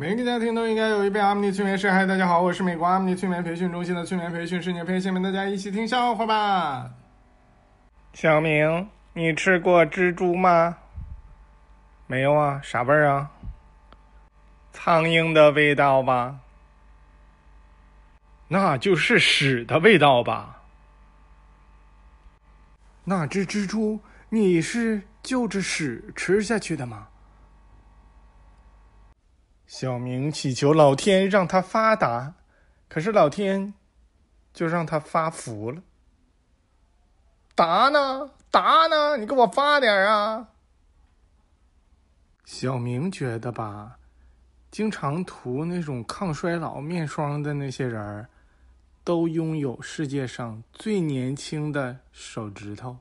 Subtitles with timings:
[0.00, 1.90] 每个家庭都应该有一杯阿姆尼催眠师。
[1.90, 6.90] 嗨，大家好，我是美国阿姆尼催眠培训中心的催眠培训师聂培，下面大家一起听笑话吧。
[8.14, 10.78] 小明，你吃过蜘蛛吗？
[12.06, 13.30] 没有啊，啥味儿啊？
[14.72, 16.38] 苍蝇的味道吧？
[18.48, 20.62] 那就是屎的味道吧？
[23.04, 27.08] 那只蜘蛛，你是就着屎吃下去的吗？
[29.70, 32.34] 小明祈求老天让他发达，
[32.88, 33.72] 可是老天
[34.52, 35.80] 就让他发福了。
[37.54, 38.32] 达呢？
[38.50, 39.16] 达呢？
[39.16, 40.48] 你给我发点啊！
[42.44, 44.00] 小明觉得吧，
[44.72, 48.28] 经常涂那种抗衰老面霜的那些人儿，
[49.04, 52.98] 都拥有世界上最年轻的手指头。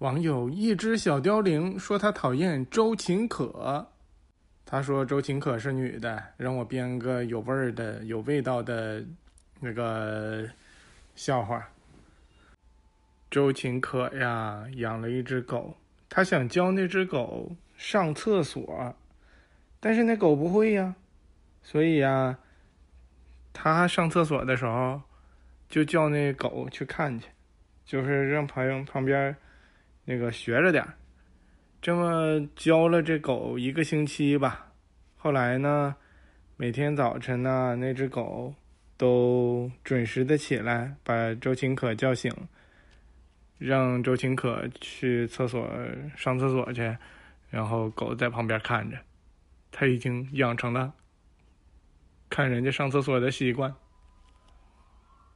[0.00, 3.90] 网友一只小凋零说他讨厌周秦可。
[4.66, 9.04] 他说：“周秦可是女的，让我编个有味儿的、有味道的
[9.60, 10.48] 那个
[11.14, 11.68] 笑话。
[13.30, 15.76] 周秦可呀，养了一只狗，
[16.08, 18.96] 他想教那只狗上厕所，
[19.80, 20.96] 但是那狗不会呀，
[21.62, 22.38] 所以呀，
[23.52, 25.02] 他上厕所的时候
[25.68, 27.28] 就叫那狗去看去，
[27.84, 29.36] 就是让旁旁边
[30.06, 30.94] 那个学着点儿。”
[31.84, 34.72] 这么教了这狗一个星期吧，
[35.18, 35.96] 后来呢，
[36.56, 38.54] 每天早晨呢，那只狗
[38.96, 42.32] 都准时的起来，把周秦可叫醒，
[43.58, 45.68] 让周秦可去厕所
[46.16, 46.96] 上厕所去，
[47.50, 48.96] 然后狗在旁边看着，
[49.70, 50.94] 它已经养成了
[52.30, 53.74] 看人家上厕所的习惯。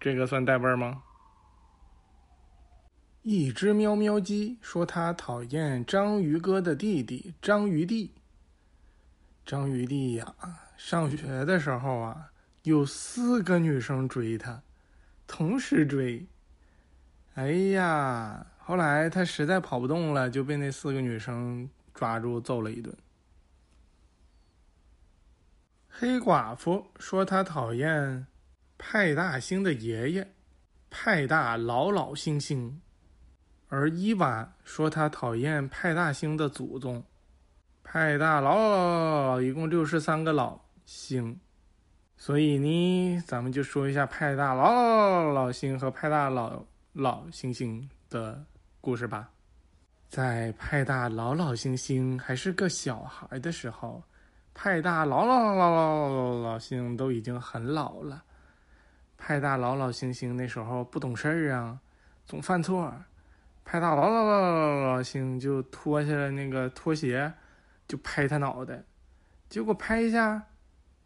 [0.00, 1.04] 这个算带味儿吗？
[3.22, 8.10] 一只喵喵鸡说：“它讨厌章鱼哥的弟弟章鱼弟。
[9.46, 10.34] 章鱼弟呀，
[10.76, 12.32] 上学的时候啊，
[12.64, 14.60] 有四个女生追他，
[15.28, 16.26] 同时追。
[17.34, 22.92] 哎呀，后来他实在跑不动了，就被那四个女生抓住揍了一顿。”
[25.88, 28.26] 黑寡妇说：“他讨厌
[28.76, 30.32] 派大星的爷爷，
[30.90, 32.80] 派大老老星星。”
[33.74, 37.02] 而伊娃说他讨厌派大星的祖宗，
[37.82, 41.40] 派大老一共六十三个老星，
[42.18, 46.62] 所以呢，咱们就说一下派大老老星和派大老
[46.92, 48.44] 老星星的
[48.82, 49.30] 故事吧。
[50.10, 54.02] 在派大老老星星还是个小孩的时候，
[54.52, 58.22] 派大老老老老老老星都已经很老了。
[59.16, 61.80] 派大老老星星那时候不懂事儿啊，
[62.26, 62.94] 总犯错。
[63.64, 67.32] 派大老老老老老星就脱下了那个拖鞋，
[67.88, 68.82] 就拍他脑袋，
[69.48, 70.42] 结果拍一下，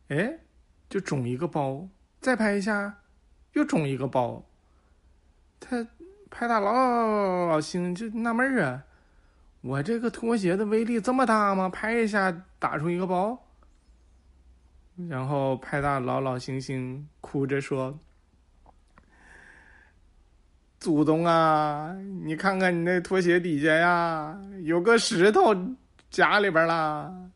[0.08, 0.38] 哎，
[0.88, 1.88] 就肿一个包；
[2.20, 2.98] 再拍一下，
[3.52, 4.44] 又肿一个包。
[5.60, 5.86] 他
[6.28, 8.84] 派大老老老老星就纳闷儿啊，
[9.60, 11.68] 我这个拖鞋的威力这么大吗？
[11.68, 13.46] 拍一下打出一个包。
[15.08, 17.98] 然后派大老老星星哭着说。
[20.78, 21.92] 祖宗啊，
[22.22, 25.54] 你看看你那拖鞋底下呀，有个石头
[26.10, 27.30] 夹里边了。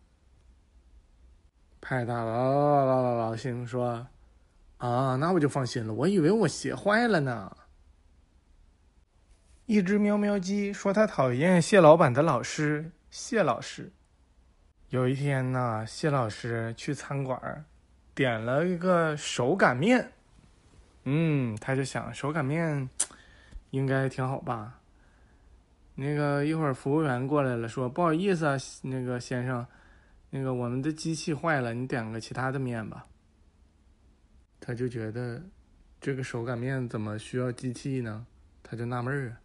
[1.80, 4.06] 派大老老老老老星说
[4.78, 7.50] ：“啊，那我就放心了，我以为我鞋坏了呢。”
[9.66, 13.90] 一只喵喵鸡说：“他讨厌蟹老板的老师谢老师。”
[14.90, 17.64] 有一天呢，谢老师去餐馆，
[18.14, 20.12] 点了一个手擀面。
[21.04, 22.88] 嗯，他就想手擀面。
[23.70, 24.78] 应该挺好吧？
[25.96, 29.66] 那个一会儿服务员过来了，说不好意思啊，那个先生，
[30.30, 33.06] 那个我们的机器坏了，你点个其他的面吧。
[34.60, 35.42] 他就觉得
[36.00, 38.24] 这个手擀面怎么需要机器呢？
[38.62, 39.40] 他就纳闷儿啊。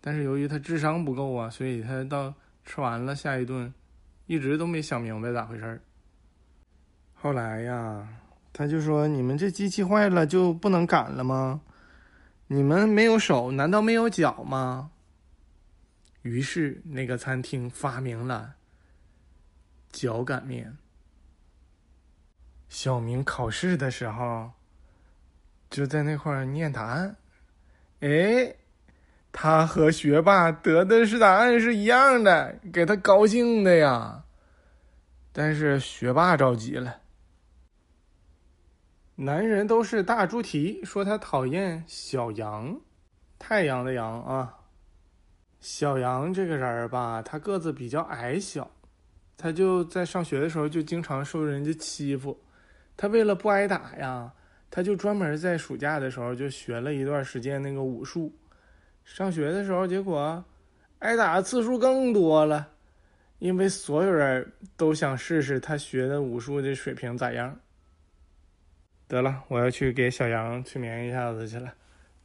[0.00, 2.32] 但是由于他智商不够啊，所以他到
[2.64, 3.72] 吃完了下一顿，
[4.26, 5.80] 一直都没想明白咋回事儿。
[7.14, 8.08] 后来呀，
[8.54, 11.60] 他就说：“你们这机器坏了就不能擀了吗？”
[12.52, 14.90] 你们没有手，难道没有脚吗？
[16.22, 18.56] 于是那个餐厅发明了
[19.92, 20.76] 脚擀面。
[22.68, 24.50] 小明考试的时候
[25.70, 27.16] 就在那块儿念答案，
[28.00, 28.52] 哎，
[29.30, 34.24] 他和学霸得的是答案是一样的，给他高兴的呀。
[35.32, 36.99] 但是学霸着急了。
[39.22, 42.74] 男人都是大猪蹄，说他讨厌小羊，
[43.38, 44.56] 太阳的阳啊。
[45.60, 48.70] 小羊这个人儿吧，他个子比较矮小，
[49.36, 52.34] 他就在上学的时候就经常受人家欺负。
[52.96, 54.32] 他为了不挨打呀，
[54.70, 58.34] 他就专门在暑假的时候就学了一段时间那个武术。
[59.04, 60.42] 上学的时候，结果
[61.00, 62.66] 挨打的次数更多了，
[63.38, 67.54] 因为所有人都想试试他学的武术的水平咋样。
[69.10, 71.74] 得了，我要去给小杨催眠一下子去了，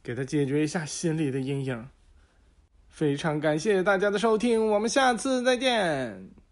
[0.04, 1.88] 给他解决一下心里的阴影。
[2.88, 6.45] 非常感谢大家的收听，我们下次再见。